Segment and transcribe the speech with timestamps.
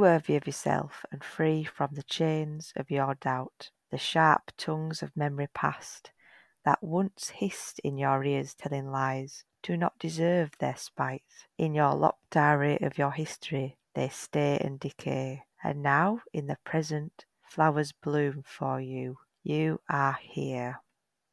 [0.00, 5.14] Worthy of yourself and free from the chains of your doubt, the sharp tongues of
[5.14, 6.10] memory past
[6.64, 11.44] that once hissed in your ears telling lies do not deserve their spite.
[11.58, 16.56] In your locked diary of your history they stay and decay, and now in the
[16.64, 19.18] present flowers bloom for you.
[19.42, 20.80] You are here.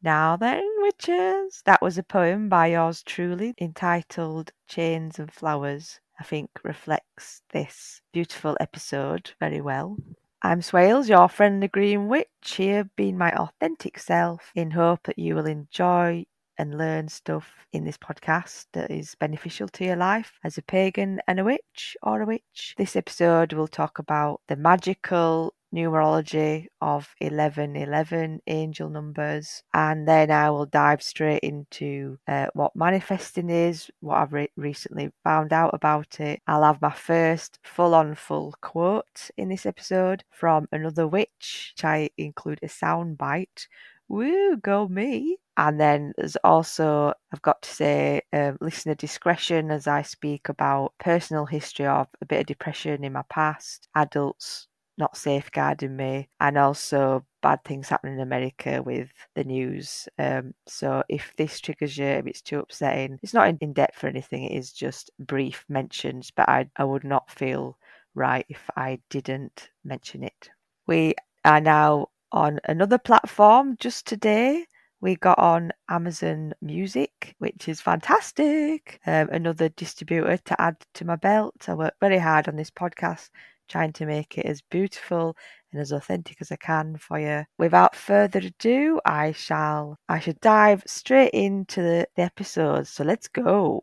[0.02, 6.02] Now then, witches, that was a poem by yours truly entitled Chains and Flowers.
[6.20, 9.98] I think reflects this beautiful episode very well.
[10.42, 15.20] I'm Swailes, your friend the Green Witch, here being my authentic self in hope that
[15.20, 16.26] you will enjoy
[16.58, 21.22] and learn stuff in this podcast that is beneficial to your life as a pagan
[21.28, 22.74] and a witch or a witch.
[22.78, 30.50] This episode will talk about the magical numerology of 1111 angel numbers and then i
[30.50, 36.20] will dive straight into uh, what manifesting is what i've re- recently found out about
[36.20, 36.42] it.
[36.48, 41.84] I'll have my first full on full quote in this episode from another witch which
[41.86, 43.68] i include a sound bite.
[44.08, 45.38] Woo go me!
[45.58, 50.94] And then there's also i've got to say um, listener discretion as i speak about
[51.00, 56.58] personal history of a bit of depression in my past adults not safeguarding me, and
[56.58, 60.08] also bad things happening in America with the news.
[60.18, 64.08] Um, so if this triggers you, if it's too upsetting, it's not in, depth or
[64.08, 64.44] anything.
[64.44, 67.78] It is just brief mentions, but I I would not feel
[68.16, 70.50] right if I didn't mention it.
[70.88, 74.66] We are now on another platform just today.
[75.00, 79.00] We got on Amazon Music, which is fantastic.
[79.06, 81.70] Um, another distributor to add to my belt.
[81.70, 83.30] I worked very hard on this podcast
[83.68, 85.36] trying to make it as beautiful
[85.72, 87.46] and as authentic as I can for you.
[87.58, 92.88] Without further ado, I shall I should dive straight into the, the episode.
[92.88, 93.82] So let's go.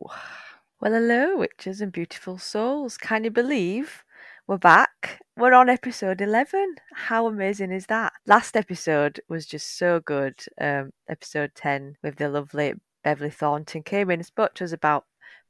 [0.80, 2.98] Well, hello, witches and beautiful souls.
[2.98, 4.04] Can you believe
[4.46, 5.20] we're back?
[5.36, 6.74] We're on episode 11.
[6.94, 8.12] How amazing is that?
[8.26, 10.44] Last episode was just so good.
[10.60, 15.06] Um, episode 10 with the lovely Beverly Thornton came in and spoke to us about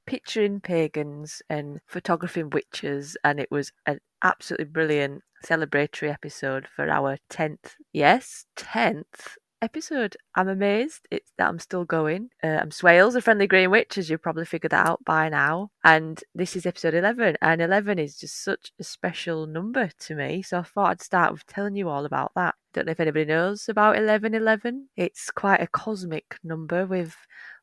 [0.07, 7.19] picturing pagans and photographing witches, and it was an absolutely brilliant celebratory episode for our
[7.31, 10.17] 10th, yes, 10th episode.
[10.35, 12.29] I'm amazed it's that I'm still going.
[12.43, 15.71] Uh, I'm Swailes, a friendly green witch, as you probably figured that out by now.
[15.83, 20.43] And this is episode 11, and 11 is just such a special number to me.
[20.43, 22.55] So I thought I'd start with telling you all about that.
[22.75, 24.89] Don't know if anybody knows about 1111.
[24.97, 27.17] It's quite a cosmic number with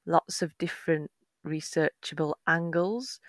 [0.05, 1.11] lots of different
[1.43, 3.19] researchable angles.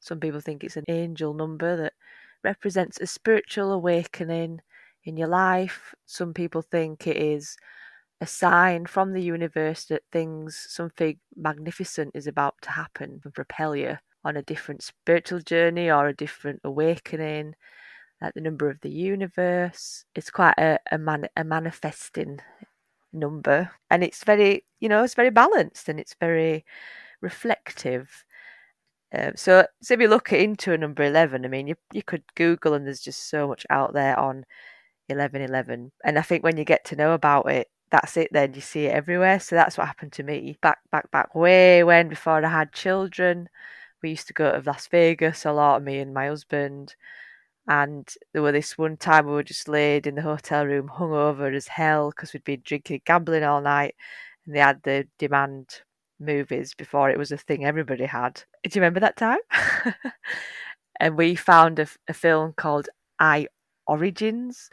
[0.00, 1.94] Some people think it's an angel number that
[2.42, 4.60] represents a spiritual awakening
[5.04, 5.94] in your life.
[6.06, 7.56] Some people think it is
[8.20, 13.74] a sign from the universe that things, something magnificent is about to happen and propel
[13.74, 17.54] you on a different spiritual journey or a different awakening,
[18.22, 20.04] like the number of the universe.
[20.14, 22.40] It's quite a, a, man, a manifesting
[23.12, 26.64] number, and it's very, you know, it's very balanced and it's very
[27.24, 28.24] reflective.
[29.16, 32.22] Um, so, so if you look into a number 11, I mean, you, you could
[32.36, 34.44] Google and there's just so much out there on
[35.08, 35.92] 1111.
[36.04, 38.54] And I think when you get to know about it, that's it then.
[38.54, 39.40] You see it everywhere.
[39.40, 43.48] So that's what happened to me back, back, back way when before I had children.
[44.02, 46.94] We used to go to Las Vegas a lot, me and my husband.
[47.66, 51.54] And there were this one time we were just laid in the hotel room, hungover
[51.54, 53.94] as hell because we'd been drinking, gambling all night.
[54.44, 55.82] And they had the demand
[56.20, 58.42] movies before it was a thing everybody had.
[58.62, 59.38] Do you remember that time?
[61.00, 62.88] and we found a, a, film called
[63.18, 63.48] I
[63.86, 64.70] Origins.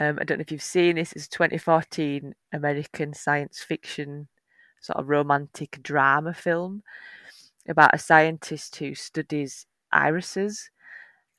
[0.00, 1.12] Um, I don't know if you've seen this.
[1.12, 4.28] It's a 2014 American science fiction
[4.80, 6.82] sort of romantic drama film
[7.68, 10.70] about a scientist who studies irises.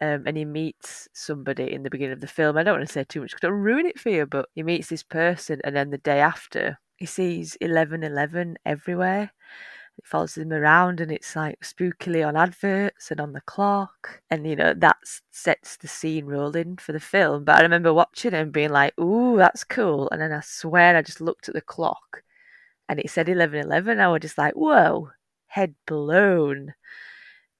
[0.01, 2.55] Um, and he meets somebody in the beginning of the film.
[2.55, 4.63] I don't want to say too much because I'll ruin it for you, but he
[4.63, 9.31] meets this person, and then the day after, he sees 1111 everywhere.
[9.97, 14.21] It follows him around and it's like spookily on adverts and on the clock.
[14.29, 14.97] And, you know, that
[15.31, 17.45] sets the scene rolling for the film.
[17.45, 20.09] But I remember watching it and being like, ooh, that's cool.
[20.11, 22.23] And then I swear I just looked at the clock
[22.89, 23.99] and it said 1111.
[23.99, 25.09] I was just like, whoa,
[25.47, 26.73] head blown.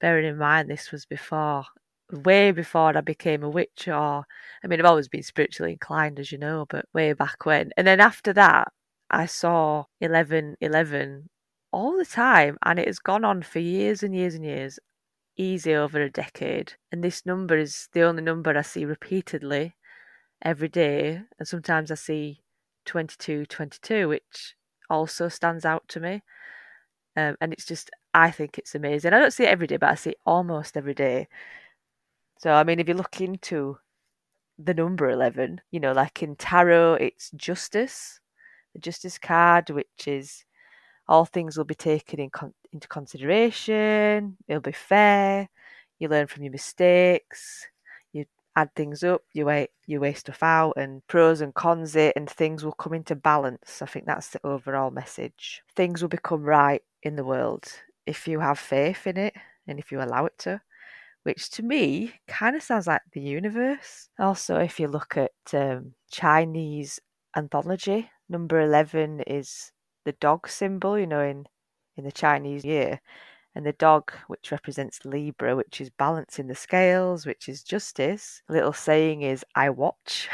[0.00, 1.64] Bearing in mind, this was before
[2.12, 4.24] way before I became a witch, or
[4.64, 7.70] I mean, I've always been spiritually inclined, as you know, but way back when.
[7.76, 8.72] And then after that,
[9.10, 11.28] I saw 1111
[11.72, 14.78] all the time, and it has gone on for years and years and years,
[15.36, 16.74] easy over a decade.
[16.92, 19.76] And this number is the only number I see repeatedly
[20.42, 21.22] every day.
[21.38, 22.42] And sometimes I see
[22.86, 24.54] 2222, which
[24.88, 26.22] also stands out to me.
[27.16, 29.12] Um, and it's just, I think it's amazing.
[29.12, 31.28] I don't see it every day, but I see it almost every day.
[32.38, 33.78] So, I mean, if you look into
[34.58, 38.19] the number 11, you know, like in tarot, it's justice,
[38.72, 40.44] the justice card, which is
[41.08, 45.48] all things will be taken in con- into consideration, it'll be fair,
[45.98, 47.66] you learn from your mistakes,
[48.12, 48.24] you
[48.54, 52.30] add things up, you weigh, you weigh stuff out, and pros and cons it, and
[52.30, 53.82] things will come into balance.
[53.82, 55.62] I think that's the overall message.
[55.74, 57.66] Things will become right in the world
[58.06, 59.34] if you have faith in it
[59.66, 60.60] and if you allow it to
[61.22, 64.08] which to me kind of sounds like the universe.
[64.18, 66.98] Also, if you look at um, Chinese
[67.36, 69.72] anthology, number 11 is
[70.04, 71.46] the dog symbol, you know, in,
[71.96, 73.00] in the Chinese year.
[73.54, 78.42] And the dog, which represents Libra, which is balance in the scales, which is justice.
[78.48, 80.28] A little saying is, I watch.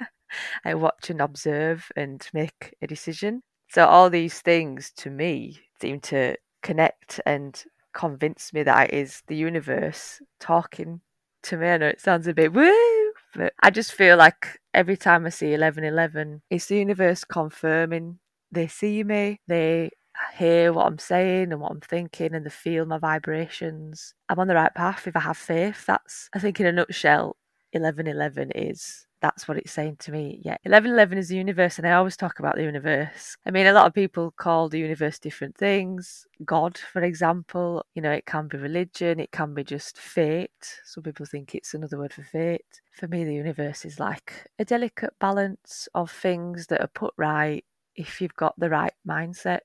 [0.64, 3.42] I watch and observe and make a decision.
[3.68, 7.62] So, all these things to me seem to connect and
[7.92, 11.00] convince me that it is the universe talking
[11.44, 11.68] to me.
[11.68, 12.95] I know it sounds a bit woo,
[13.62, 18.18] I just feel like every time I see 1111, it's the universe confirming
[18.52, 19.90] they see me, they
[20.36, 24.14] hear what I'm saying and what I'm thinking, and they feel my vibrations.
[24.28, 25.86] I'm on the right path if I have faith.
[25.86, 27.36] That's, I think, in a nutshell,
[27.72, 30.40] 1111 is that's what it's saying to me.
[30.44, 33.36] Yeah, 1111 is the universe, and I always talk about the universe.
[33.44, 36.24] I mean, a lot of people call the universe different things.
[36.44, 40.80] God, for example, you know, it can be religion, it can be just fate.
[40.84, 42.80] Some people think it's another word for fate.
[42.92, 47.64] For me, the universe is like a delicate balance of things that are put right
[47.96, 49.60] if you've got the right mindset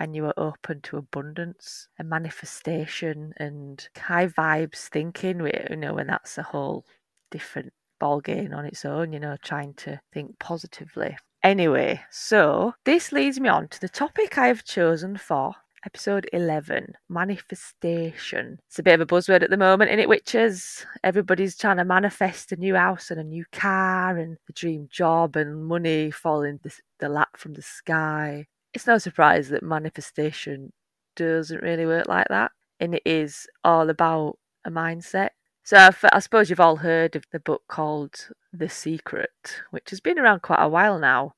[0.00, 5.40] and you are open to abundance and manifestation and high vibes thinking,
[5.70, 6.86] you know, and that's a whole
[7.30, 11.16] different ball game on its own, you know, trying to think positively.
[11.42, 15.54] Anyway, so this leads me on to the topic I have chosen for
[15.86, 18.58] episode 11 manifestation.
[18.66, 20.84] It's a bit of a buzzword at the moment, in it, witches.
[21.04, 25.36] Everybody's trying to manifest a new house and a new car and the dream job
[25.36, 28.46] and money falling the, the lap from the sky.
[28.74, 30.72] It's no surprise that manifestation
[31.14, 32.50] doesn't really work like that.
[32.80, 35.30] And it is all about a mindset
[35.66, 39.98] so I, I suppose you've all heard of the book called The Secret, which has
[39.98, 41.34] been around quite a while now,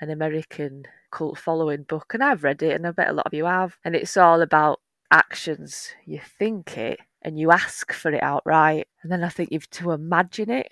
[0.00, 3.34] an American cult following book, and I've read it, and I bet a lot of
[3.34, 3.76] you have.
[3.84, 4.80] And it's all about
[5.10, 5.90] actions.
[6.06, 9.90] You think it and you ask for it outright, and then I think you've to
[9.90, 10.68] imagine it,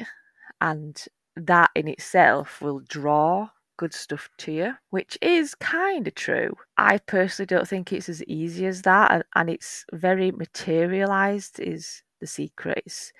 [0.61, 1.05] and
[1.35, 6.57] that in itself will draw good stuff to you, which is kind of true.
[6.79, 11.59] I personally don't think it's as easy as that, and, and it's very materialized.
[11.59, 13.13] Is the secrets.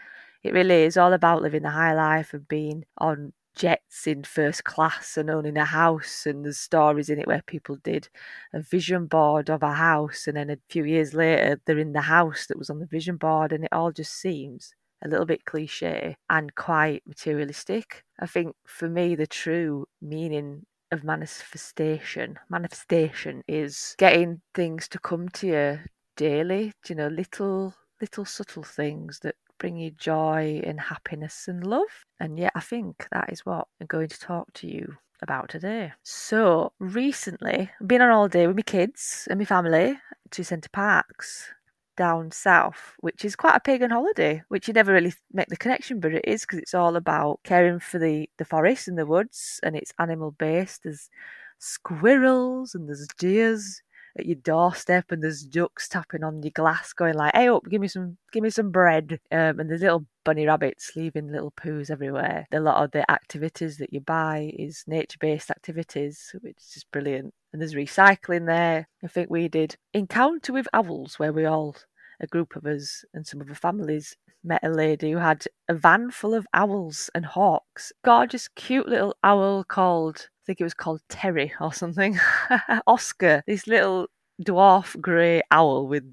[0.43, 4.65] It really is all about living the high life and being on jets in first
[4.65, 8.09] class and owning a house and there's stories in it where people did
[8.55, 12.01] a vision board of a house and then a few years later they're in the
[12.03, 15.45] house that was on the vision board and it all just seems a little bit
[15.45, 18.05] cliche and quite materialistic.
[18.21, 25.29] I think for me the true meaning of manifestation manifestation is getting things to come
[25.29, 25.79] to you
[26.17, 32.05] daily, you know, little little subtle things that bring you joy and happiness and love.
[32.19, 35.93] And yet, I think that is what I'm going to talk to you about today.
[36.03, 39.99] So, recently, I've been on all day with my kids and my family
[40.31, 41.49] to Center Parcs
[41.97, 46.01] down south, which is quite a pagan holiday, which you never really make the connection,
[46.01, 49.61] but it is because it's all about caring for the, the forest and the woods
[49.63, 50.85] and it's animal based.
[50.85, 51.11] There's
[51.59, 53.83] squirrels and there's deers
[54.19, 57.81] at your doorstep and there's ducks tapping on your glass going like hey up give
[57.81, 61.91] me some give me some bread um, and there's little bunny rabbits leaving little poos
[61.91, 62.47] everywhere.
[62.53, 67.33] A lot of the activities that you buy is nature-based activities which is brilliant.
[67.53, 69.77] And there's recycling there i think we did.
[69.95, 71.77] Encounter with owls where we all
[72.21, 75.75] a group of us and some of the families met a lady who had a
[75.75, 77.93] van full of owls and hawks.
[78.05, 82.19] Gorgeous, cute little owl called, I think it was called Terry or something.
[82.87, 84.09] Oscar, this little
[84.43, 86.05] dwarf grey owl with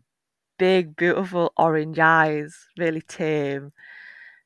[0.60, 3.72] big, beautiful orange eyes, really tame.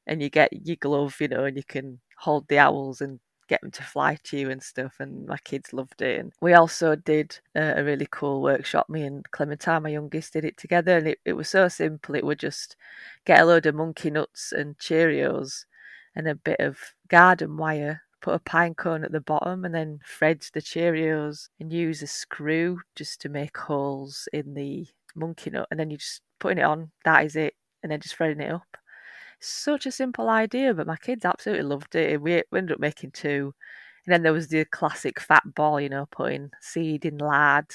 [0.07, 3.61] And you get your glove, you know, and you can hold the owls and get
[3.61, 4.95] them to fly to you and stuff.
[4.99, 6.19] And my kids loved it.
[6.19, 8.89] And we also did a, a really cool workshop.
[8.89, 10.97] Me and Clementine, my youngest, did it together.
[10.97, 12.15] And it, it was so simple.
[12.15, 12.75] It would just
[13.25, 15.65] get a load of monkey nuts and Cheerios
[16.15, 19.99] and a bit of garden wire put a pine cone at the bottom and then
[20.05, 25.67] thread the Cheerios and use a screw just to make holes in the monkey nut
[25.71, 28.51] and then you just putting it on, that is it, and then just threading it
[28.51, 28.77] up
[29.41, 32.21] such a simple idea, but my kids absolutely loved it.
[32.21, 33.53] We, we ended up making two.
[34.05, 37.67] And then there was the classic fat ball, you know, putting seed in lard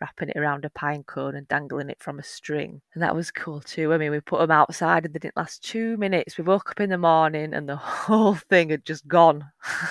[0.00, 2.80] wrapping it around a pine cone and dangling it from a string.
[2.94, 3.92] And that was cool too.
[3.92, 6.36] I mean, we put them outside and they didn't last two minutes.
[6.36, 9.44] We woke up in the morning and the whole thing had just gone.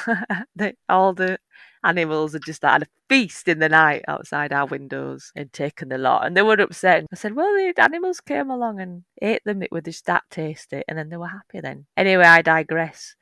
[0.56, 1.40] they, all the
[1.84, 5.98] animals had just had a feast in the night outside our windows and taken the
[5.98, 6.26] lot.
[6.26, 7.06] And they were upset.
[7.12, 9.62] I said, Well, the animals came along and ate them.
[9.62, 10.84] It was just that tasty.
[10.88, 11.86] And then they were happy then.
[11.98, 13.16] Anyway, I digress.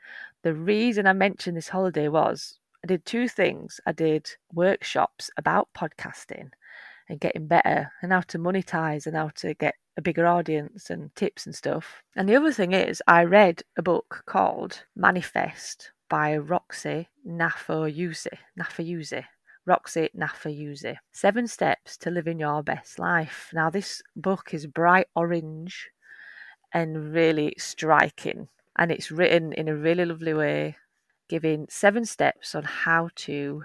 [0.44, 3.80] The reason I mentioned this holiday was I did two things.
[3.86, 6.50] I did workshops about podcasting
[7.10, 11.14] and getting better and how to monetize and how to get a bigger audience and
[11.16, 12.02] tips and stuff.
[12.16, 18.38] And the other thing is, I read a book called Manifest by Roxie Nafousi.
[18.60, 19.24] Nafousi.
[19.66, 20.98] Roxie Nafousi.
[21.14, 23.50] Seven Steps to Living Your Best Life.
[23.54, 25.90] Now, this book is bright orange
[26.74, 30.76] and really striking, and it's written in a really lovely way
[31.30, 33.64] giving seven steps on how to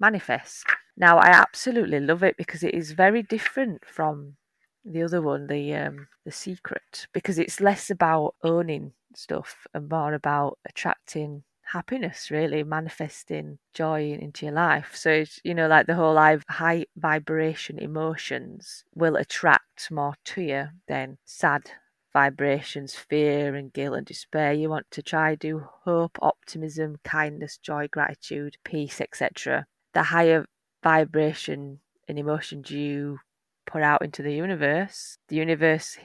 [0.00, 0.64] manifest.
[0.96, 4.36] Now, I absolutely love it because it is very different from
[4.82, 10.14] the other one, the um, the secret, because it's less about owning stuff and more
[10.14, 11.42] about attracting
[11.72, 14.94] happiness, really manifesting joy into your life.
[14.94, 16.16] So you know, like the whole
[16.48, 21.70] high vibration emotions will attract more to you than sad
[22.12, 24.52] vibrations, fear and guilt and despair.
[24.52, 29.66] You want to try do hope, optimism, kindness, joy, gratitude, peace, etc.
[29.94, 30.44] The higher
[30.82, 33.18] vibration and emotions you
[33.66, 35.98] put out into the universe, the universe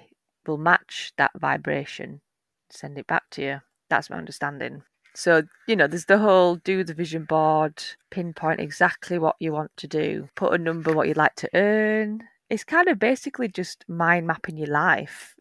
[0.45, 2.21] will match that vibration,
[2.69, 3.61] send it back to you.
[3.89, 4.83] That's my understanding.
[5.17, 9.71] So, you know, there's the whole do the vision board, pinpoint exactly what you want
[9.77, 12.21] to do, put a number what you'd like to earn.
[12.51, 15.33] It's kind of basically just mind mapping your life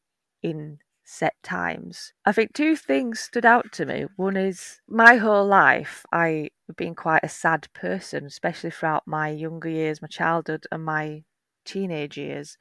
[0.42, 2.14] in set times.
[2.25, 4.06] I think two things stood out to me.
[4.16, 9.68] One is my whole life, I've been quite a sad person, especially throughout my younger
[9.68, 11.25] years, my childhood, and my
[11.66, 12.56] teenage years,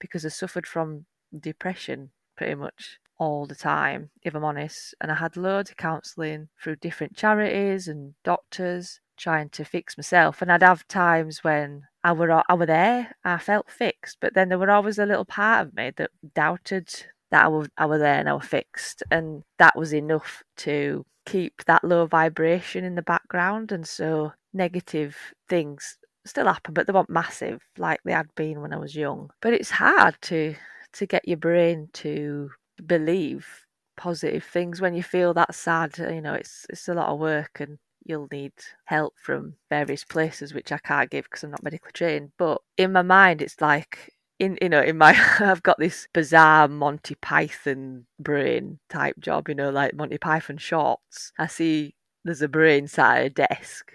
[0.00, 1.04] because I suffered from
[1.38, 4.94] depression pretty much all the time, if I'm honest.
[5.00, 10.40] And I had loads of counselling through different charities and doctors trying to fix myself.
[10.40, 14.48] And I'd have times when I were I were there, I felt fixed, but then
[14.48, 16.88] there were always a little part of me that doubted
[17.30, 21.04] that I was I were there and I were fixed, and that was enough to
[21.26, 23.72] keep that low vibration in the background.
[23.72, 25.16] And so negative
[25.48, 29.30] things still happen, but they weren't massive like they had been when I was young.
[29.42, 30.54] But it's hard to
[30.94, 32.50] to get your brain to
[32.86, 33.66] believe
[33.96, 35.98] positive things when you feel that sad.
[35.98, 38.52] You know, it's it's a lot of work and you'll need
[38.84, 42.32] help from various places, which I can't give because I'm not medically trained.
[42.38, 46.68] But in my mind, it's like in you know in my I've got this bizarre
[46.68, 49.48] Monty Python brain type job.
[49.48, 51.32] You know, like Monty Python shorts.
[51.38, 51.94] I see
[52.24, 53.92] there's a brain sat at a desk,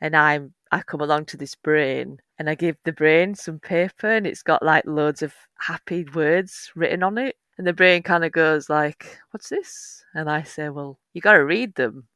[0.00, 4.08] and I'm I come along to this brain and I give the brain some paper
[4.08, 7.36] and it's got like loads of happy words written on it.
[7.58, 11.34] And the brain kind of goes like, "What's this?" And I say, "Well, you got
[11.34, 12.08] to read them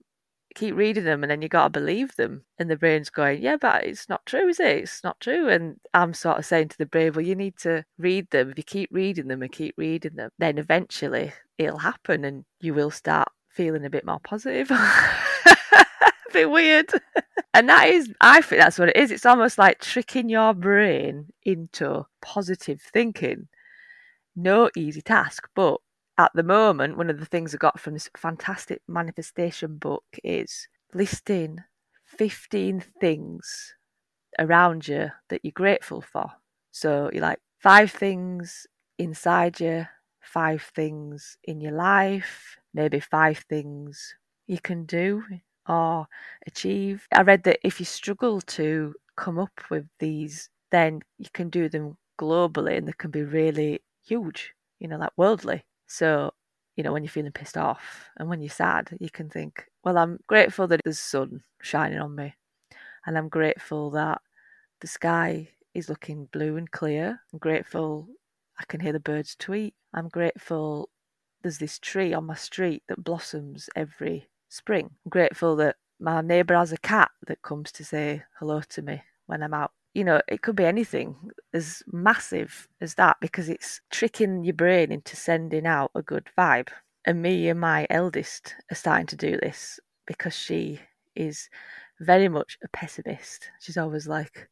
[0.59, 2.45] keep reading them and then you got to believe them.
[2.59, 4.78] And the brain's going, yeah, but it's not true, is it?
[4.78, 5.49] It's not true.
[5.49, 8.50] And I'm sort of saying to the brain, well, you need to read them.
[8.50, 12.75] If you keep reading them and keep reading them, then eventually it'll happen and you
[12.75, 14.71] will start feeling a bit more positive.
[14.71, 15.87] a
[16.33, 16.90] bit weird.
[17.54, 19.12] and that is, I think that's what it is.
[19.12, 23.49] It's almost like tricking your brain into positive thinking.
[24.40, 25.80] No easy task, but
[26.16, 30.68] at the moment, one of the things I got from this fantastic manifestation book is
[30.95, 31.64] listing
[32.04, 33.75] 15 things
[34.38, 36.30] around you that you're grateful for.
[36.71, 38.64] So you're like five things
[38.97, 39.87] inside you,
[40.21, 44.14] five things in your life, maybe five things
[44.47, 45.25] you can do
[45.68, 46.07] or
[46.47, 47.09] achieve.
[47.12, 51.68] I read that if you struggle to come up with these, then you can do
[51.68, 55.65] them globally and they can be really huge, you know, like worldly.
[55.87, 56.33] So,
[56.77, 59.99] you know, when you're feeling pissed off and when you're sad, you can think, well,
[59.99, 62.35] I'm grateful that there's sun shining on me.
[63.07, 64.21] And I'm grateful that
[64.81, 67.21] the sky is looking blue and clear.
[67.33, 68.09] I'm grateful
[68.59, 69.75] I can hear the birds tweet.
[69.95, 70.91] I'm grateful
[71.43, 74.91] there's this tree on my street that blossoms every spring.
[75.05, 79.03] I'm grateful that my neighbour has a cat that comes to say hello to me
[79.27, 81.17] when I'm out you know, it could be anything
[81.52, 86.69] as massive as that because it's tricking your brain into sending out a good vibe.
[87.05, 90.78] And me and my eldest are starting to do this because she
[91.17, 91.50] is
[91.99, 93.50] very much a pessimist.
[93.59, 94.49] She's always like,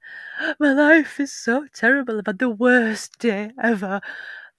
[0.58, 2.18] My life is so terrible.
[2.18, 4.00] I've had the worst day ever.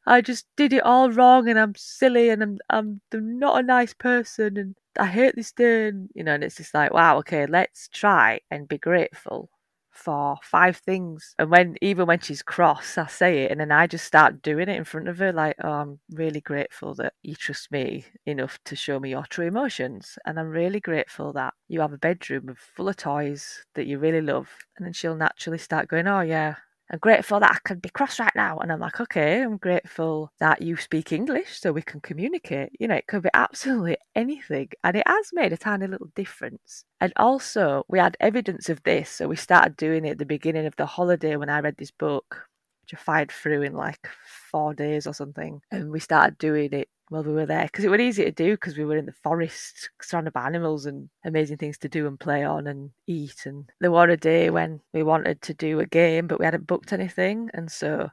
[0.06, 3.94] I just did it all wrong and I'm silly and I'm I'm not a nice
[3.94, 7.46] person and I hate this day and you know, and it's just like, wow, okay,
[7.46, 9.50] let's try and be grateful
[9.98, 11.34] for five things.
[11.40, 14.70] And when even when she's cross, I say it and then I just start doing
[14.70, 18.60] it in front of her, like, oh, I'm really grateful that you trust me enough
[18.66, 20.18] to show me your true emotions.
[20.26, 24.22] And I'm really grateful that you have a bedroom full of toys that you really
[24.22, 24.50] love.
[24.78, 26.56] And then she'll naturally start going, Oh yeah,
[26.90, 28.60] I'm grateful that I can be cross right now.
[28.60, 32.70] And I'm like, okay, I'm grateful that you speak English so we can communicate.
[32.80, 34.70] You know, it could be absolutely anything.
[34.86, 36.86] And it has made a tiny little difference.
[37.02, 39.10] And also, we had evidence of this.
[39.10, 41.92] So we started doing it at the beginning of the holiday when I read this
[41.92, 42.48] book,
[42.84, 44.08] which I fired through in like
[44.50, 45.62] four days or something.
[45.72, 48.52] And we started doing it while we were there because it was easy to do
[48.52, 52.20] because we were in the forest surrounded by animals and amazing things to do and
[52.20, 53.46] play on and eat.
[53.46, 56.68] And there was a day when we wanted to do a game but we hadn't
[56.68, 57.50] booked anything.
[57.54, 58.10] And so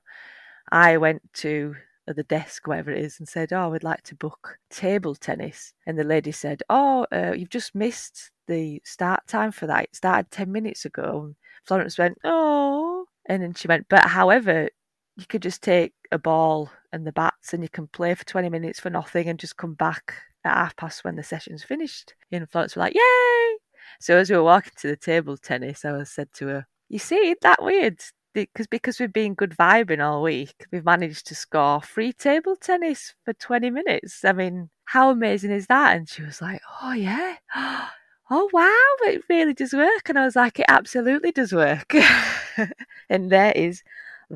[0.72, 1.74] i went to
[2.06, 5.72] the desk whatever it is and said oh we'd like to book table tennis.
[5.86, 9.84] And the lady said oh uh, you've just missed the start time for that.
[9.84, 11.22] It started 10 minutes ago.
[11.24, 11.34] And
[11.64, 13.06] florence went oh.
[13.26, 14.68] And then she went but however
[15.16, 18.48] you could just take a ball and the bats and you can play for 20
[18.48, 22.14] minutes for nothing and just come back at half past when the session's finished.
[22.32, 23.58] And Florence were like, yay!
[24.00, 26.98] So as we were walking to the table tennis, I was said to her, you
[26.98, 28.00] see, that weird?
[28.34, 33.14] Because because we've been good vibing all week, we've managed to score free table tennis
[33.24, 34.24] for 20 minutes.
[34.24, 35.96] I mean, how amazing is that?
[35.96, 37.36] And she was like, oh, yeah.
[38.30, 40.08] Oh, wow, it really does work.
[40.08, 41.92] And I was like, it absolutely does work.
[43.10, 43.82] and there is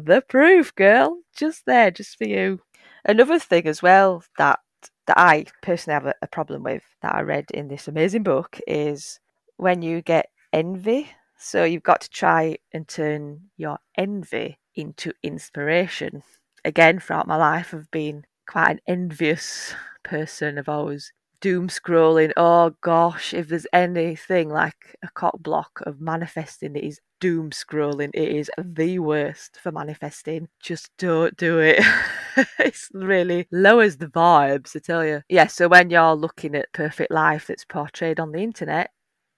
[0.05, 1.19] the proof, girl.
[1.37, 2.61] Just there, just for you.
[3.05, 4.61] Another thing as well that
[5.07, 8.61] that I personally have a, a problem with that I read in this amazing book
[8.67, 9.19] is
[9.57, 11.11] when you get envy.
[11.39, 16.23] So you've got to try and turn your envy into inspiration.
[16.65, 20.59] Again, throughout my life, I've been quite an envious person.
[20.59, 22.33] I've always doom scrolling.
[22.37, 28.11] Oh gosh, if there's anything like a cock block of manifesting, it is doom scrolling.
[28.15, 30.49] It is the worst for manifesting.
[30.61, 31.85] Just don't do it.
[32.59, 35.23] it really lowers the vibes, I tell you.
[35.29, 38.91] Yeah, so when you're looking at perfect life that's portrayed on the internet,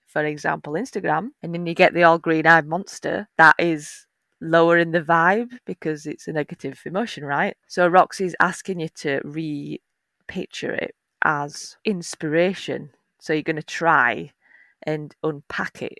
[0.07, 4.07] for example, Instagram, and then you get the all green eyed monster, that is
[4.41, 7.57] lowering the vibe because it's a negative emotion, right?
[7.69, 9.81] So Roxie's asking you to re
[10.27, 12.91] picture it as inspiration.
[13.21, 14.33] So you're going to try
[14.83, 15.99] and unpack it.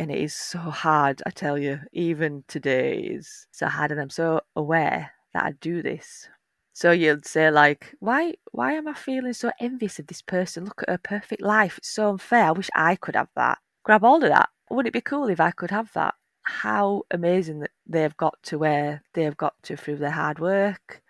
[0.00, 3.92] And it is so hard, I tell you, even today is so hard.
[3.92, 6.26] And I'm so aware that I do this.
[6.72, 10.64] So you'd say like, why why am I feeling so envious of this person?
[10.64, 11.76] Look at her perfect life.
[11.76, 12.44] It's so unfair.
[12.44, 13.58] I wish I could have that.
[13.82, 14.48] Grab hold of that.
[14.70, 16.14] Wouldn't it be cool if I could have that?
[16.44, 21.02] How amazing that they've got to where they've got to through their hard work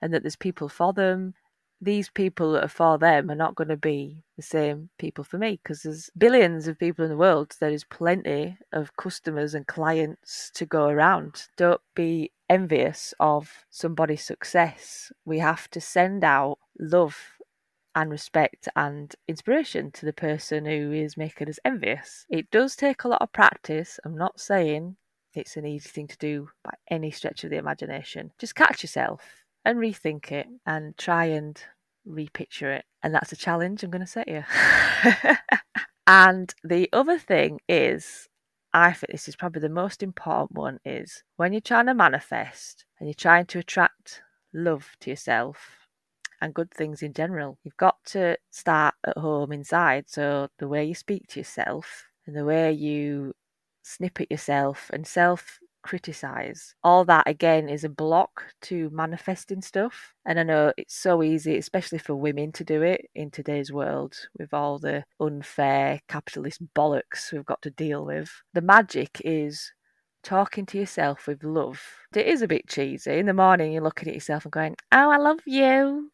[0.00, 1.34] and that there's people for them
[1.82, 5.36] these people that are for them are not going to be the same people for
[5.36, 7.56] me because there's billions of people in the world.
[7.58, 11.48] There is plenty of customers and clients to go around.
[11.56, 15.10] Don't be envious of somebody's success.
[15.24, 17.18] We have to send out love
[17.96, 22.26] and respect and inspiration to the person who is making us envious.
[22.30, 23.98] It does take a lot of practice.
[24.04, 24.96] I'm not saying
[25.34, 28.30] it's an easy thing to do by any stretch of the imagination.
[28.38, 31.62] Just catch yourself and rethink it and try and
[32.04, 32.84] repicture it.
[33.02, 34.44] And that's a challenge I'm going to set you.
[36.06, 38.28] and the other thing is,
[38.74, 42.84] I think this is probably the most important one is when you're trying to manifest
[42.98, 44.22] and you're trying to attract
[44.54, 45.88] love to yourself
[46.40, 50.04] and good things in general, you've got to start at home inside.
[50.08, 53.34] So the way you speak to yourself and the way you
[53.82, 56.74] snip at yourself and self criticize.
[56.82, 60.14] All that again is a block to manifesting stuff.
[60.24, 64.16] And I know it's so easy, especially for women to do it in today's world
[64.38, 68.30] with all the unfair capitalist bollocks we've got to deal with.
[68.54, 69.72] The magic is
[70.22, 71.82] talking to yourself with love.
[72.14, 73.18] It is a bit cheesy.
[73.18, 76.10] In the morning, you're looking at yourself and going, Oh, I love you.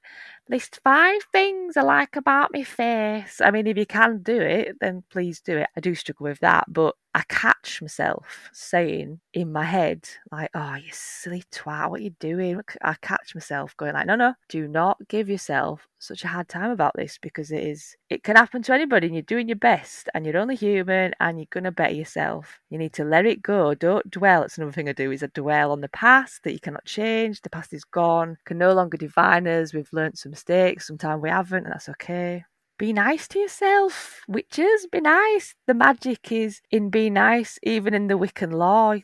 [0.49, 3.41] List five things I like about my face.
[3.41, 5.69] I mean, if you can do it, then please do it.
[5.77, 10.77] I do struggle with that, but I catch myself saying in my head, like, oh,
[10.77, 12.61] you silly twat, what are you doing?
[12.81, 16.71] I catch myself going like, no, no, do not give yourself such a hard time
[16.71, 20.09] about this because it is, it can happen to anybody and you're doing your best
[20.15, 22.61] and you're only human and you're going to better yourself.
[22.71, 23.75] You need to let it go.
[23.75, 24.45] Don't dwell.
[24.45, 27.43] It's another thing I do is I dwell on the past that you cannot change.
[27.43, 29.75] The past is gone, can no longer define us.
[29.75, 30.87] We've learned some mistakes.
[30.87, 32.45] Sometimes we haven't and that's okay
[32.79, 34.23] be nice to yourself.
[34.29, 35.55] Witches, be nice.
[35.67, 37.59] The magic is in be nice.
[37.63, 38.95] Even in the Wiccan law,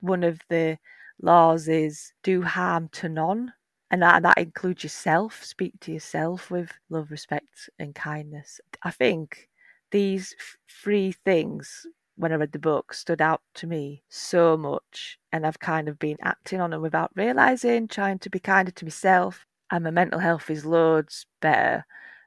[0.00, 0.78] one of the
[1.20, 3.52] laws is do harm to none.
[3.90, 5.44] And that, that includes yourself.
[5.44, 8.60] Speak to yourself with love, respect, and kindness.
[8.82, 9.48] I think
[9.90, 10.34] these
[10.82, 15.18] three things when I read the book stood out to me so much.
[15.32, 18.84] And I've kind of been acting on them without realizing, trying to be kinder to
[18.84, 19.44] myself.
[19.70, 21.84] And my mental health is loads better.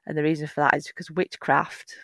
[0.08, 1.94] And the reason for that is because witchcraft,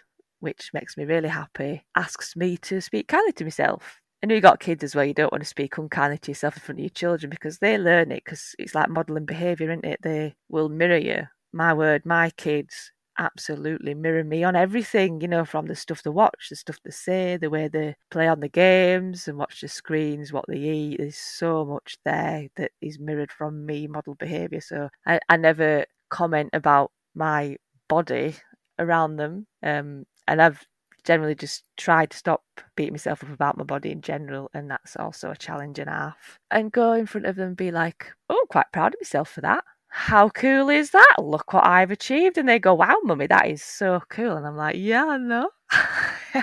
[0.40, 3.98] which makes me really happy, asks me to speak kindly to myself.
[4.22, 6.60] And you got kids as well, you don't want to speak unkindly to yourself in
[6.60, 10.00] front of your children because they learn it because it's like modelling behaviour, isn't it?
[10.02, 11.24] They will mirror you.
[11.52, 16.10] My word, my kids absolutely mirror me on everything, you know, from the stuff they
[16.10, 19.68] watch, the stuff they say, the way they play on the games and watch the
[19.68, 20.98] screens, what they eat.
[20.98, 24.60] There's so much there that is mirrored from me, model behaviour.
[24.60, 27.56] So I, I never comment about my
[27.88, 28.36] body
[28.78, 29.46] around them.
[29.62, 30.64] Um, and I've
[31.04, 32.42] generally just tried to stop
[32.76, 35.92] beating myself up about my body in general, and that's also a challenge and a
[35.92, 36.38] half.
[36.50, 39.30] And go in front of them and be like, oh, I'm quite proud of myself
[39.30, 39.64] for that
[39.96, 41.16] how cool is that?
[41.20, 42.36] Look what I've achieved.
[42.36, 44.36] And they go, wow, mummy, that is so cool.
[44.36, 45.50] And I'm like, yeah, I know.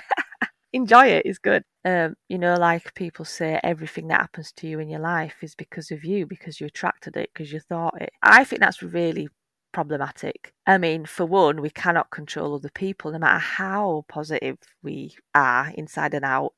[0.74, 1.26] Enjoy it.
[1.26, 1.64] It's good.
[1.84, 5.54] Um, you know, like people say, everything that happens to you in your life is
[5.54, 8.12] because of you, because you attracted it, because you thought it.
[8.24, 9.28] I think that's really
[9.72, 10.54] problematic.
[10.68, 15.72] I mean, for one, we cannot control other people, no matter how positive we are
[15.76, 16.54] inside and out.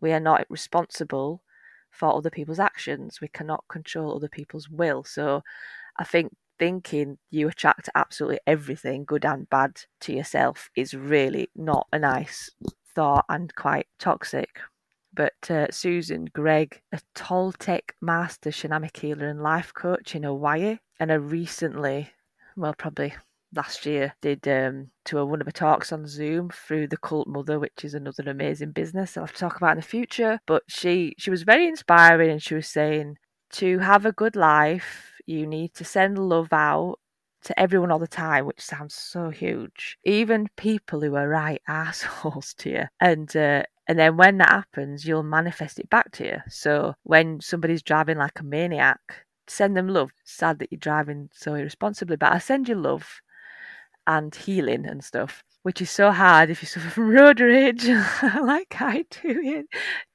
[0.00, 1.42] We are not responsible
[1.90, 3.20] for other people's actions.
[3.20, 5.04] We cannot control other people's will.
[5.04, 5.42] So
[5.98, 11.86] I think thinking you attract absolutely everything, good and bad, to yourself is really not
[11.92, 12.50] a nice
[12.94, 14.60] thought and quite toxic.
[15.14, 21.10] But uh, Susan Gregg, a Toltec master shamanic healer and life coach in Hawaii, and
[21.10, 22.10] a recently,
[22.56, 23.14] well, probably
[23.54, 27.28] last year, did um, to a, one of her talks on Zoom through the Cult
[27.28, 30.40] Mother, which is another amazing business I'll have to talk about in the future.
[30.46, 33.16] But she she was very inspiring, and she was saying
[33.52, 36.98] to have a good life you need to send love out
[37.44, 39.98] to everyone all the time, which sounds so huge.
[40.04, 42.84] Even people who are right assholes to you.
[43.00, 46.36] And uh, and then when that happens, you'll manifest it back to you.
[46.48, 49.00] So when somebody's driving like a maniac,
[49.52, 50.12] send them love.
[50.24, 53.20] Sad that you're driving so irresponsibly, but I send you love
[54.06, 57.86] and healing and stuff, which is so hard if you suffer from road rage,
[58.42, 59.64] like I do.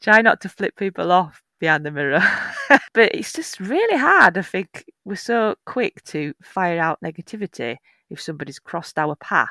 [0.02, 2.24] Try not to flip people off behind the mirror.
[2.94, 4.38] but it's just really hard.
[4.38, 7.78] I think we're so quick to fire out negativity
[8.10, 9.50] if somebody's crossed our path.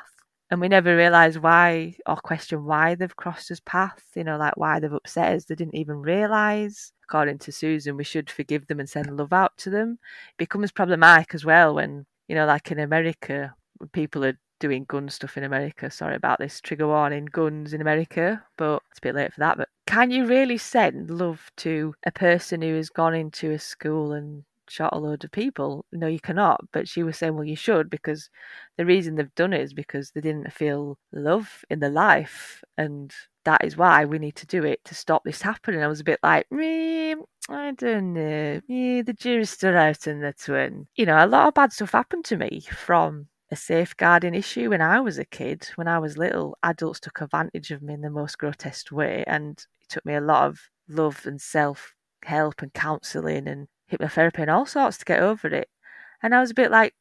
[0.49, 4.55] And we never realise why or question why they've crossed us path, you know, like
[4.55, 5.45] why they've upset us.
[5.45, 6.93] They didn't even realise.
[7.09, 9.99] According to Susan, we should forgive them and send love out to them.
[10.31, 13.55] It becomes problematic as well when, you know, like in America,
[13.93, 15.89] people are doing gun stuff in America.
[15.89, 16.59] Sorry about this.
[16.59, 19.57] Trigger warning guns in America, but it's a bit late for that.
[19.57, 24.11] But can you really send love to a person who has gone into a school
[24.11, 25.85] and shot a load of people?
[25.91, 26.61] No, you cannot.
[26.71, 28.29] But she was saying, well, you should because
[28.77, 32.63] the reason they've done it is because they didn't feel love in their life.
[32.77, 33.13] And
[33.45, 35.81] that is why we need to do it to stop this happening.
[35.81, 37.15] I was a bit like, me,
[37.49, 38.61] I don't know.
[38.67, 40.87] Yeah, the jury's still out in the twin.
[40.95, 44.81] You know, a lot of bad stuff happened to me from a safeguarding issue when
[44.81, 45.69] I was a kid.
[45.75, 49.57] When I was little, adults took advantage of me in the most grotesque way, and
[49.81, 51.93] it took me a lot of love and self
[52.25, 55.69] help and counselling and hypnotherapy and all sorts to get over it.
[56.21, 56.93] And I was a bit like,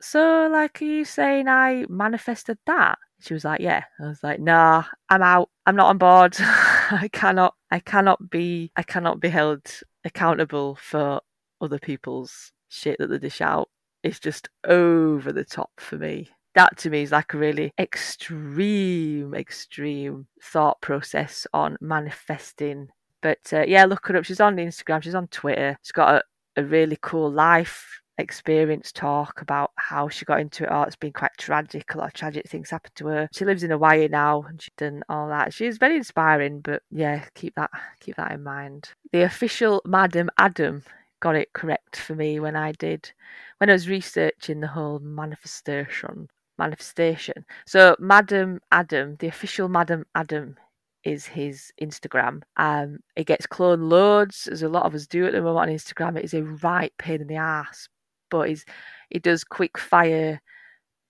[0.00, 2.98] so like, are you saying I manifested that?
[3.20, 3.84] She was like, yeah.
[4.00, 5.50] I was like, nah, I'm out.
[5.66, 6.36] I'm not on board.
[6.40, 7.54] I cannot.
[7.70, 8.72] I cannot be.
[8.76, 9.62] I cannot be held
[10.04, 11.20] accountable for
[11.60, 13.68] other people's shit that they dish out
[14.02, 16.28] is just over the top for me.
[16.54, 22.88] That to me is like a really extreme, extreme thought process on manifesting.
[23.22, 24.24] But uh, yeah, look her up.
[24.24, 25.76] She's on Instagram, she's on Twitter.
[25.82, 30.68] She's got a, a really cool life experience talk about how she got into it.
[30.70, 31.94] Oh, it's been quite tragic.
[31.94, 33.28] A lot of tragic things happened to her.
[33.32, 35.52] She lives in Hawaii now and she's done all that.
[35.52, 38.90] She's very inspiring, but yeah, keep that keep that in mind.
[39.12, 40.82] The official Madam Adam
[41.20, 43.10] got it correct for me when I did
[43.58, 46.28] when I was researching the whole manifestation
[46.58, 47.44] manifestation.
[47.66, 50.56] So Madam Adam, the official Madam Adam
[51.04, 52.42] is his Instagram.
[52.56, 55.76] Um it gets cloned loads, as a lot of us do at the moment on
[55.76, 56.18] Instagram.
[56.18, 57.88] It is a right pain in the ass.
[58.30, 58.64] But he's
[59.10, 60.40] he does quick fire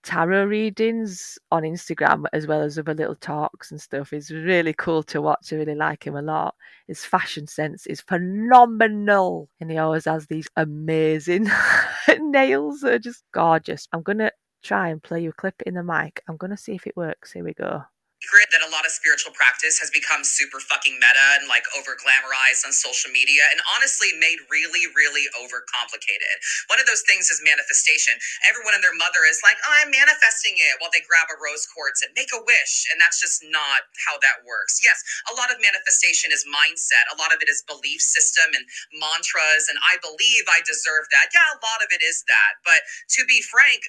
[0.03, 4.13] tarot readings on Instagram as well as other little talks and stuff.
[4.13, 5.53] It's really cool to watch.
[5.53, 6.55] I really like him a lot.
[6.87, 9.49] His fashion sense is phenomenal.
[9.61, 11.49] And he always has these amazing
[12.19, 13.89] nails that are just gorgeous.
[13.93, 16.23] I'm to try and play you a clip in the mic.
[16.29, 17.33] I'm to see if it works.
[17.33, 17.83] Here we go.
[18.31, 21.99] Secret that a lot of spiritual practice has become super fucking meta and like over
[21.99, 26.31] glamorized on social media and honestly made really, really over complicated.
[26.71, 28.15] One of those things is manifestation.
[28.47, 31.67] Everyone and their mother is like, oh, I'm manifesting it while they grab a rose
[31.75, 32.87] quartz and make a wish.
[32.95, 34.79] And that's just not how that works.
[34.79, 38.63] Yes, a lot of manifestation is mindset, a lot of it is belief system and
[38.95, 39.67] mantras.
[39.67, 41.35] And I believe I deserve that.
[41.35, 42.63] Yeah, a lot of it is that.
[42.63, 42.87] But
[43.19, 43.83] to be frank,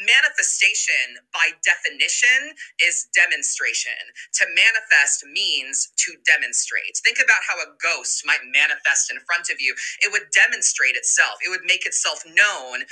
[0.00, 3.96] manifestation by definition is demonstration.
[4.42, 6.98] To manifest means to demonstrate.
[7.04, 9.74] Think about how a ghost might manifest in front of you.
[10.02, 11.38] It would demonstrate itself.
[11.44, 12.84] It would make itself known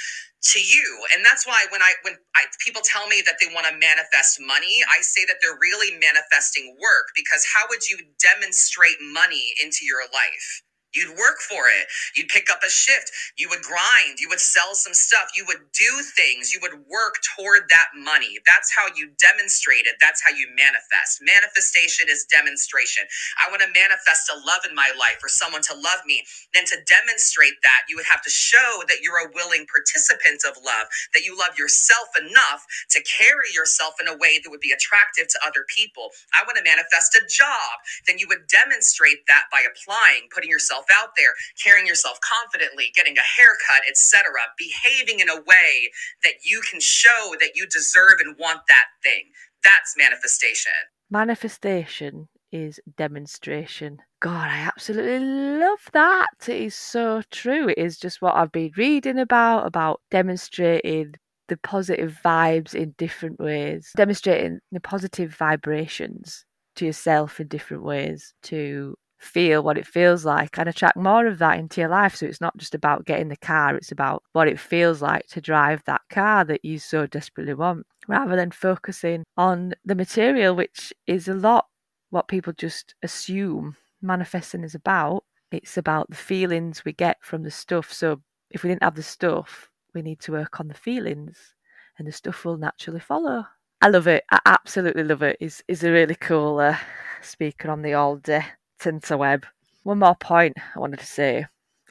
[0.55, 0.87] to you.
[1.14, 4.38] And that's why when I when I, people tell me that they want to manifest
[4.40, 9.85] money, I say that they're really manifesting work because how would you demonstrate money into
[9.85, 10.62] your life?
[10.97, 11.89] You'd work for it.
[12.17, 13.13] You'd pick up a shift.
[13.39, 14.21] You would grind.
[14.21, 15.31] You would sell some stuff.
[15.37, 16.55] You would do things.
[16.55, 18.39] You would work toward that money.
[18.47, 19.97] That's how you demonstrate it.
[20.01, 21.23] That's how you manifest.
[21.23, 23.05] Manifestation is demonstration.
[23.43, 26.25] I want to manifest a love in my life or someone to love me.
[26.55, 30.57] Then to demonstrate that, you would have to show that you're a willing participant of
[30.65, 34.73] love, that you love yourself enough to carry yourself in a way that would be
[34.73, 36.11] attractive to other people.
[36.35, 37.75] I want to manifest a job.
[38.09, 43.16] Then you would demonstrate that by applying, putting yourself out there, carrying yourself confidently, getting
[43.16, 45.90] a haircut, etc., behaving in a way
[46.25, 49.25] that you can show that you deserve and want that thing.
[49.64, 50.72] That's manifestation.
[51.11, 53.99] Manifestation is demonstration.
[54.20, 56.29] God, I absolutely love that.
[56.49, 57.68] It is so true.
[57.68, 61.14] It is just what I've been reading about, about demonstrating
[61.49, 66.44] the positive vibes in different ways, demonstrating the positive vibrations
[66.77, 71.39] to yourself in different ways, to feel what it feels like and attract more of
[71.39, 72.17] that into your life.
[72.17, 75.41] So it's not just about getting the car, it's about what it feels like to
[75.41, 80.93] drive that car that you so desperately want, rather than focusing on the material, which
[81.07, 81.67] is a lot
[82.11, 85.25] what people just assume manifesting is about.
[85.53, 87.93] It's about the feelings we get from the stuff.
[87.93, 91.55] So if we didn't have the stuff, we need to work on the feelings
[91.99, 93.47] and the stuff will naturally follow.
[93.81, 94.25] I love it.
[94.31, 95.37] I absolutely love it.
[95.41, 96.79] Is is a really cool uh,
[97.23, 98.43] speaker on the old uh,
[98.81, 99.45] Tinterweb.
[99.83, 101.47] One more point I wanted to say.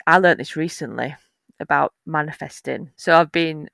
[0.07, 1.15] I learnt this recently
[1.59, 2.91] about manifesting.
[2.95, 3.69] So I've been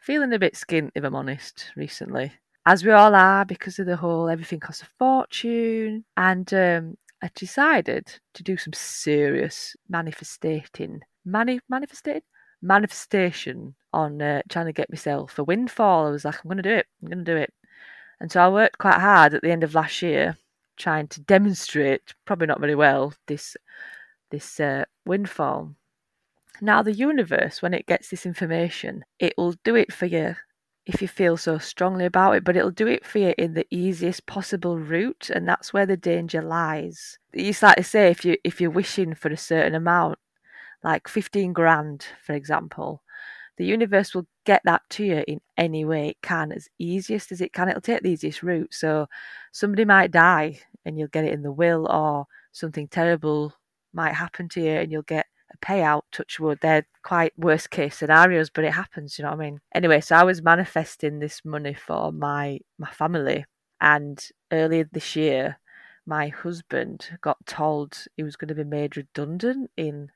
[0.00, 2.32] feeling a bit skint, if I'm honest, recently.
[2.64, 6.04] As we all are, because of the whole everything costs a fortune.
[6.16, 11.00] And um, I decided to do some serious manifesting.
[11.24, 12.22] Mani- manifesting?
[12.62, 16.06] Manifestation on uh, trying to get myself a windfall.
[16.06, 16.86] I was like, I'm going to do it.
[17.02, 17.52] I'm going to do it.
[18.20, 20.36] And so I worked quite hard at the end of last year
[20.76, 23.56] trying to demonstrate, probably not very well, this
[24.30, 25.74] this uh, windfall.
[26.60, 30.36] Now, the universe, when it gets this information, it will do it for you
[30.86, 33.66] if you feel so strongly about it, but it'll do it for you in the
[33.70, 37.18] easiest possible route, and that's where the danger lies.
[37.32, 40.18] It's like to say if you if you're wishing for a certain amount,
[40.82, 43.02] like fifteen grand, for example,
[43.58, 47.40] the universe will get that to you in any way it can, as easiest as
[47.40, 47.68] it can.
[47.68, 48.72] It'll take the easiest route.
[48.74, 49.06] So
[49.52, 53.52] somebody might die and you'll get it in the will, or something terrible
[53.92, 56.02] might happen to you and you'll get a payout.
[56.12, 59.18] Touch wood, they're quite worst case scenarios, but it happens.
[59.18, 59.60] You know what I mean?
[59.74, 63.46] Anyway, so I was manifesting this money for my my family,
[63.80, 65.58] and earlier this year,
[66.06, 70.10] my husband got told he was going to be made redundant in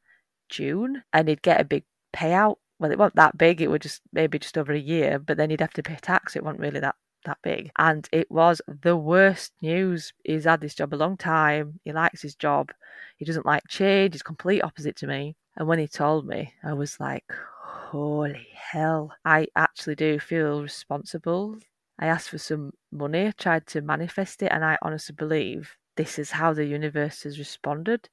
[0.48, 3.61] June, and he'd get a big payout well, it wasn't that big.
[3.61, 6.35] It was just maybe just over a year, but then you'd have to pay tax.
[6.35, 7.71] It wasn't really that that big.
[7.79, 10.14] And it was the worst news.
[10.25, 11.79] He's had this job a long time.
[11.85, 12.73] He likes his job.
[13.19, 14.14] He doesn't like change.
[14.14, 15.37] He's complete opposite to me.
[15.57, 19.12] And when he told me, I was like, holy hell.
[19.27, 21.59] I actually do feel responsible.
[21.99, 26.19] I asked for some money, I tried to manifest it, and I honestly believe this
[26.19, 28.09] is how the universe has responded.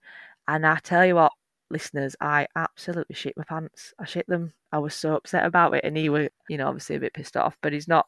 [0.49, 1.31] And I tell you what,
[1.69, 3.93] listeners, I absolutely shit my pants.
[3.99, 4.53] I shit them.
[4.71, 7.37] I was so upset about it, and he was, you know, obviously a bit pissed
[7.37, 8.07] off, but he's not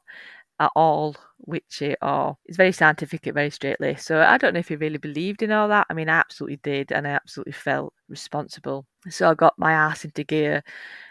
[0.60, 4.06] at all witchy or he's very scientific and very straight laced.
[4.06, 5.88] So I don't know if he really believed in all that.
[5.89, 8.86] I mean, I absolutely did, and I absolutely felt responsible.
[9.10, 10.62] So I got my ass into gear.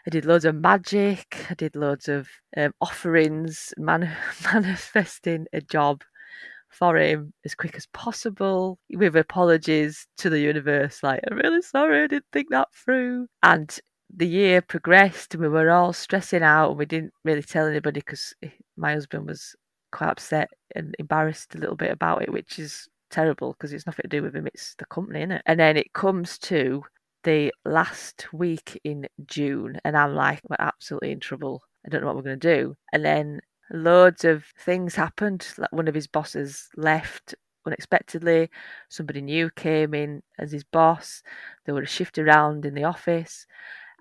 [0.07, 1.47] I did loads of magic.
[1.51, 4.15] I did loads of um, offerings, man-
[4.53, 6.03] manifesting a job
[6.71, 12.05] for him as quick as possible with apologies to the universe like i'm really sorry
[12.05, 13.27] i didn't think that through.
[13.43, 13.79] And
[14.15, 18.01] the year progressed and we were all stressing out and we didn't really tell anybody
[18.01, 18.35] because
[18.77, 19.55] my husband was
[19.93, 24.03] quite upset and embarrassed a little bit about it which is terrible because it's nothing
[24.03, 26.83] to do with him it's the company is it and then it comes to
[27.25, 31.63] the last week in june and i'm like we're absolutely in trouble.
[31.87, 32.77] I don't know what we're going to do.
[32.93, 35.47] And then loads of things happened.
[35.59, 37.35] Like one of his bosses left
[37.67, 38.51] unexpectedly.
[38.89, 41.23] Somebody new came in as his boss.
[41.65, 43.47] There were a shift around in the office.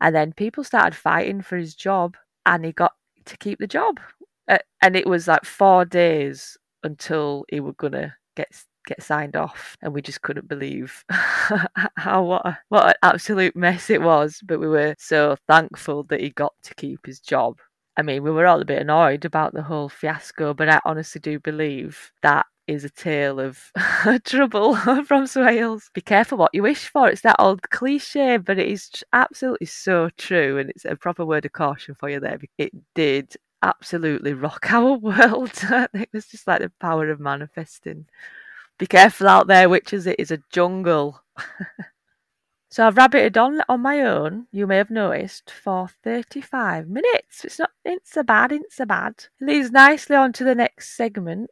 [0.02, 2.94] And then people started fighting for his job and he got
[3.26, 4.00] to keep the job.
[4.48, 8.48] Uh, and it was like four days until he was going to get
[8.86, 13.90] get signed off and we just couldn't believe how what a, what an absolute mess
[13.90, 17.58] it was but we were so thankful that he got to keep his job
[17.98, 21.20] I mean, we were all a bit annoyed about the whole fiasco, but I honestly
[21.20, 23.72] do believe that is a tale of
[24.24, 25.92] trouble from Swailes.
[25.94, 27.10] Be careful what you wish for.
[27.10, 31.46] It's that old cliche, but it is absolutely so true, and it's a proper word
[31.46, 32.40] of caution for you there.
[32.60, 35.52] It did absolutely rock our world.
[35.94, 38.06] it was just like the power of manifesting.
[38.78, 40.06] Be careful out there, witches.
[40.06, 41.24] It is a jungle.
[42.70, 47.46] So I've rabbited on on my own, you may have noticed, for 35 minutes.
[47.46, 49.26] It's not it's so bad, it's so bad.
[49.40, 51.50] It leads nicely on to the next segment.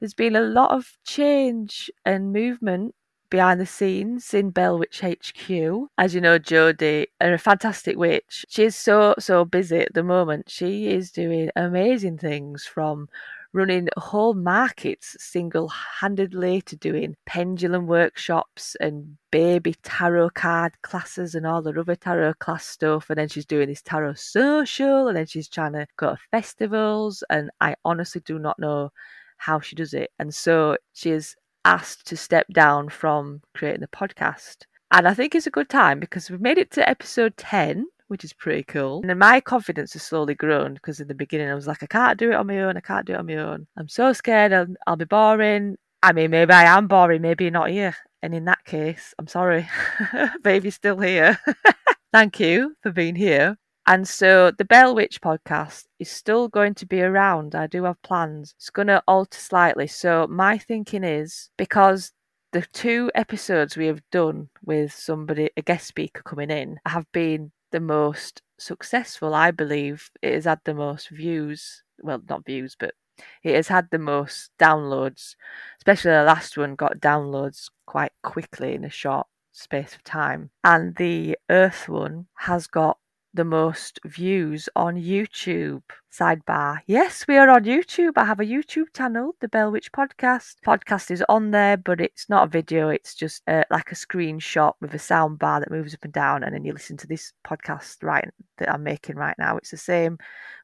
[0.00, 2.94] There's been a lot of change and movement
[3.30, 5.50] behind the scenes in Bell Witch HQ.
[5.98, 8.44] As you know, Jodie, a fantastic witch.
[8.48, 10.48] She's so so busy at the moment.
[10.48, 13.08] She is doing amazing things from
[13.56, 21.46] running whole markets single handedly to doing pendulum workshops and baby tarot card classes and
[21.46, 23.08] all the other tarot class stuff.
[23.08, 27.24] And then she's doing this tarot social and then she's trying to go to festivals.
[27.30, 28.90] And I honestly do not know
[29.38, 30.10] how she does it.
[30.18, 34.64] And so she is asked to step down from creating the podcast.
[34.92, 38.24] And I think it's a good time because we've made it to episode 10 which
[38.24, 39.02] is pretty cool.
[39.06, 42.18] And my confidence has slowly grown because in the beginning I was like, I can't
[42.18, 42.76] do it on my own.
[42.76, 43.66] I can't do it on my own.
[43.76, 45.76] I'm so scared I'll, I'll be boring.
[46.02, 47.22] I mean, maybe I am boring.
[47.22, 47.96] Maybe you're not here.
[48.22, 49.68] And in that case, I'm sorry.
[50.42, 51.38] Baby's still here,
[52.12, 53.56] thank you for being here.
[53.88, 57.54] And so the Bell Witch podcast is still going to be around.
[57.54, 58.54] I do have plans.
[58.58, 59.86] It's going to alter slightly.
[59.86, 62.12] So my thinking is because
[62.52, 67.52] the two episodes we have done with somebody, a guest speaker coming in, have been
[67.76, 70.10] the most successful, I believe.
[70.22, 71.82] It has had the most views.
[72.00, 72.94] Well, not views, but
[73.42, 75.36] it has had the most downloads.
[75.78, 80.48] Especially the last one got downloads quite quickly in a short space of time.
[80.64, 82.96] And the Earth one has got
[83.36, 85.82] the most views on YouTube.
[86.10, 86.78] Sidebar.
[86.86, 88.12] Yes, we are on YouTube.
[88.16, 90.54] I have a YouTube channel, the Bell Witch Podcast.
[90.66, 92.88] Podcast is on there, but it's not a video.
[92.88, 96.42] It's just uh, like a screenshot with a sound bar that moves up and down,
[96.42, 98.24] and then you listen to this podcast right
[98.56, 99.58] that I'm making right now.
[99.58, 100.16] It's the same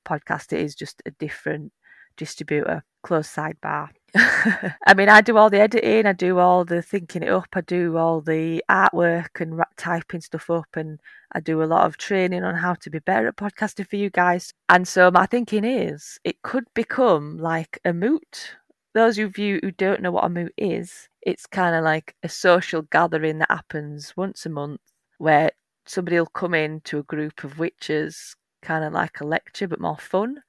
[0.06, 0.54] podcast.
[0.54, 1.70] It is just a different
[2.16, 2.82] distributor.
[3.02, 3.90] Close sidebar.
[4.14, 7.62] I mean, I do all the editing, I do all the thinking it up, I
[7.62, 11.00] do all the artwork and typing stuff up, and
[11.32, 14.10] I do a lot of training on how to be better at podcasting for you
[14.10, 14.52] guys.
[14.68, 18.56] And so my thinking is it could become like a moot.
[18.92, 22.28] Those of you who don't know what a moot is, it's kind of like a
[22.28, 24.80] social gathering that happens once a month
[25.16, 25.52] where
[25.86, 29.80] somebody will come in to a group of witches, kind of like a lecture, but
[29.80, 30.42] more fun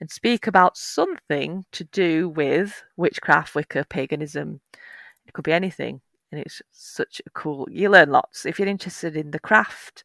[0.00, 4.60] and speak about something to do with witchcraft, Wicca, paganism.
[5.26, 6.00] It could be anything.
[6.30, 8.44] And it's such a cool, you learn lots.
[8.44, 10.04] If you're interested in the craft,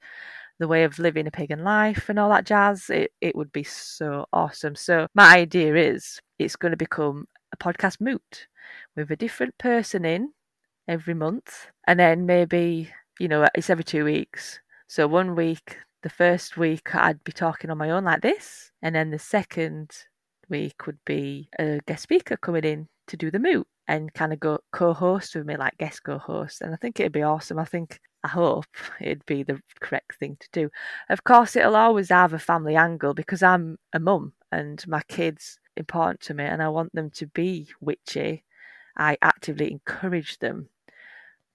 [0.60, 3.64] the way of living a pagan life and all that jazz, it, it would be
[3.64, 4.76] so awesome.
[4.76, 8.48] So, my idea is it's going to become a podcast moot
[8.96, 10.32] with a different person in
[10.88, 11.68] every month.
[11.88, 14.60] And then maybe, you know, it's every two weeks.
[14.88, 18.94] So, one week the first week I'd be talking on my own like this, and
[18.94, 19.92] then the second
[20.50, 24.40] week would be a guest speaker coming in to do the moot and kind of
[24.40, 26.62] go co-host with me like guest co-host.
[26.62, 27.58] And i think it'd be awesome.
[27.60, 28.66] I think i hope
[29.02, 30.70] it'd be the correct thing to do.
[31.10, 35.60] Of course it'll always have a family angle because i'm a mum and my kids
[35.78, 38.44] important to me and i want them to be witchy.
[38.96, 40.70] I actively encourage them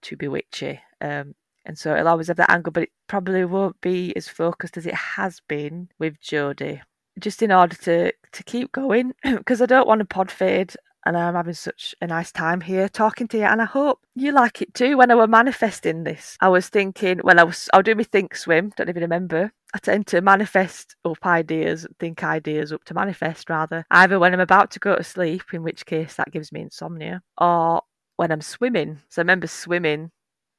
[0.03, 3.81] to be witchy um, and so it'll always have that angle, but it probably won't
[3.81, 6.81] be as focused as it has been with Jodie.
[7.19, 11.17] Just in order to to keep going, because I don't want to pod fade, and
[11.17, 14.61] I'm having such a nice time here talking to you, and I hope you like
[14.61, 14.97] it too.
[14.97, 18.37] When I was manifesting this, I was thinking, when I was, I'll do my think
[18.37, 18.73] swim.
[18.77, 19.53] Don't even remember.
[19.75, 23.85] I tend to manifest up ideas, think ideas up to manifest rather.
[23.91, 27.23] Either when I'm about to go to sleep, in which case that gives me insomnia,
[27.39, 27.83] or
[28.17, 28.99] when I'm swimming.
[29.09, 30.11] So I remember swimming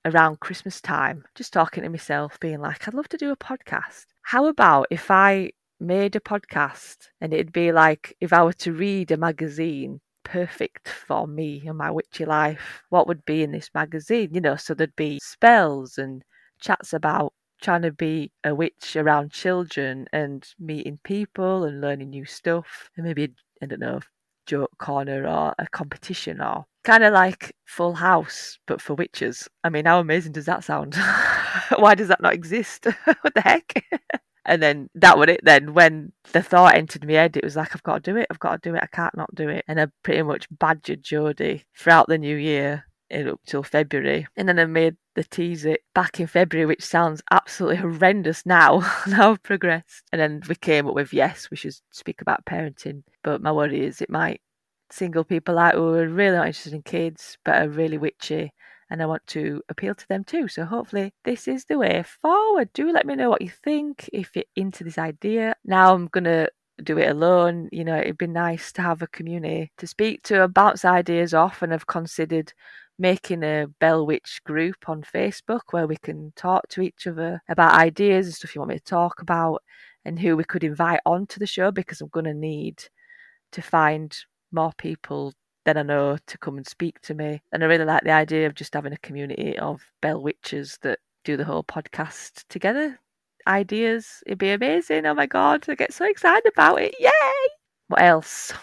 [0.05, 4.05] around Christmas time, just talking to myself, being like, I'd love to do a podcast.
[4.23, 8.73] How about if I made a podcast and it'd be like if I were to
[8.73, 13.69] read a magazine perfect for me and my witchy life, what would be in this
[13.73, 14.29] magazine?
[14.33, 16.23] You know, so there'd be spells and
[16.59, 22.25] chats about trying to be a witch around children and meeting people and learning new
[22.25, 23.99] stuff and maybe I don't know,
[24.45, 29.47] joke corner or a competition or kind of like Full House, but for witches.
[29.63, 30.95] I mean, how amazing does that sound?
[31.77, 32.85] Why does that not exist?
[33.21, 33.85] what the heck?
[34.45, 35.41] and then that was it.
[35.43, 38.25] Then when the thought entered my head, it was like, I've got to do it.
[38.31, 38.81] I've got to do it.
[38.81, 39.65] I can't not do it.
[39.67, 44.25] And I pretty much badgered Jodie throughout the new year and up till February.
[44.35, 48.79] And then I made the tease it back in February, which sounds absolutely horrendous now.
[49.05, 50.05] now I've progressed.
[50.11, 53.03] And then we came up with yes, we should speak about parenting.
[53.23, 54.41] But my worry is it might
[54.91, 58.51] single people out who are really not interested in kids but are really witchy
[58.89, 60.47] and I want to appeal to them too.
[60.47, 62.69] So hopefully this is the way forward.
[62.73, 65.55] Do let me know what you think if you're into this idea.
[65.63, 66.47] Now I'm gonna
[66.83, 67.69] do it alone.
[67.71, 71.33] You know, it'd be nice to have a community to speak to and bounce ideas
[71.33, 72.53] off and I've considered
[72.97, 77.73] making a Bell Witch group on Facebook where we can talk to each other about
[77.73, 79.63] ideas and stuff you want me to talk about
[80.03, 82.83] and who we could invite onto the show because I'm gonna need
[83.51, 84.17] to find
[84.51, 85.33] more people
[85.65, 87.41] than I know to come and speak to me.
[87.51, 90.99] And I really like the idea of just having a community of bell witches that
[91.23, 92.99] do the whole podcast together.
[93.47, 95.05] Ideas, it'd be amazing.
[95.05, 96.95] Oh my god, I get so excited about it.
[96.99, 97.11] Yay!
[97.87, 98.53] What else?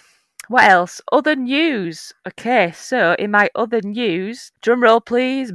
[0.49, 1.01] What else?
[1.11, 2.13] Other news.
[2.27, 5.53] Okay, so in my other news, drum roll please.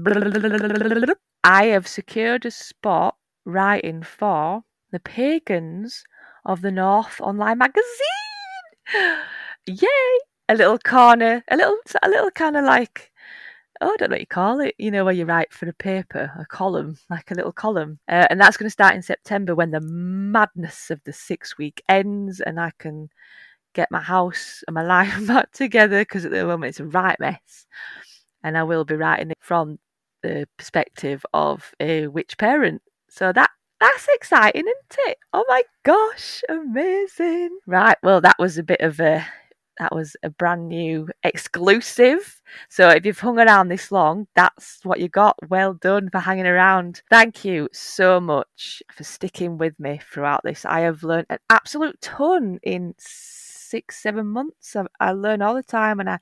[1.44, 3.16] I have secured a spot
[3.46, 6.04] writing for the Pagans
[6.46, 9.22] of the North online magazine.
[9.68, 10.20] Yay!
[10.50, 13.12] A little corner, a little, a little kind of like,
[13.82, 14.76] oh, I don't know what you call it.
[14.78, 18.28] You know, where you write for a paper, a column, like a little column, uh,
[18.30, 22.42] and that's going to start in September when the madness of the six week ends,
[22.42, 23.10] and I can
[23.74, 27.20] get my house and my life back together because at the moment it's a right
[27.20, 27.68] mess,
[28.44, 29.80] and I will be writing it from
[30.24, 32.82] the perspective of a witch parent.
[33.10, 35.18] So that that's exciting, isn't it?
[35.34, 37.60] Oh my gosh, amazing.
[37.68, 39.26] Right, well, that was a bit of a
[39.80, 42.42] that was a brand new exclusive.
[42.70, 45.38] So if you've hung around this long, that's what you got.
[45.50, 47.02] Well done for hanging around.
[47.10, 50.66] Thank you so much for sticking with me throughout this.
[50.66, 54.76] I have learned an absolute ton in six, seven months.
[54.76, 56.20] I, I learn all the time and I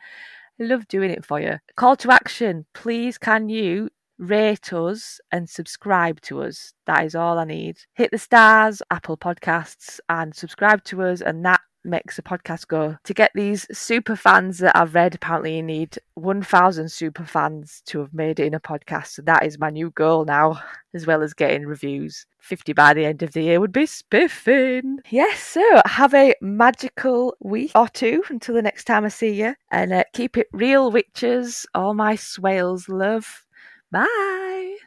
[0.59, 1.59] love doing it for you.
[1.75, 2.65] Call to action.
[2.73, 3.89] Please, can you
[4.19, 6.73] rate us and subscribe to us.
[6.85, 7.79] That is all I need.
[7.93, 12.97] Hit the stars, Apple Podcasts, and subscribe to us, and that makes a podcast go.
[13.03, 17.99] To get these super fans that I've read, apparently you need 1,000 super fans to
[17.99, 19.07] have made it in a podcast.
[19.07, 20.61] So that is my new goal now,
[20.93, 22.25] as well as getting reviews.
[22.39, 24.97] 50 by the end of the year would be spiffing.
[25.09, 29.55] Yes, so have a magical week or two until the next time I see you.
[29.71, 31.65] And uh, keep it real, witches.
[31.73, 33.45] All my Swailes love.
[33.91, 34.77] Bye.